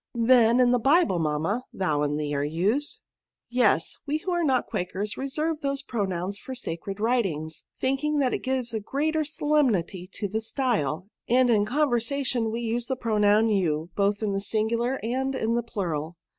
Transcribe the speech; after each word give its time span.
Then^ 0.17 0.59
in 0.59 0.71
the 0.71 0.79
Bible^ 0.79 1.21
mamma, 1.21 1.65
thou 1.71 2.01
and 2.01 2.19
thee 2.19 2.33
are 2.33 2.43
used*" 2.43 3.01
Yes; 3.51 3.97
we 4.07 4.17
who 4.17 4.31
are 4.31 4.43
not 4.43 4.67
Quakers^ 4.67 5.15
reserve 5.15 5.61
those 5.61 5.83
pronouns 5.83 6.39
for 6.39 6.55
sacred 6.55 6.99
writings, 6.99 7.65
thinking 7.79 8.17
that 8.17 8.33
it 8.33 8.39
gives 8.41 8.73
a 8.73 8.79
greater 8.79 9.23
solemnity 9.23 10.09
to 10.13 10.27
the 10.27 10.41
style; 10.41 11.07
and 11.29 11.51
in 11.51 11.65
conversation 11.67 12.49
we 12.49 12.61
use 12.61 12.87
the 12.87 12.95
pronoun 12.95 13.49
you, 13.49 13.91
both 13.95 14.23
in 14.23 14.33
the 14.33 14.41
singular 14.41 14.99
and 15.03 15.35
in 15.35 15.53
the 15.53 15.61
plural. 15.61 16.17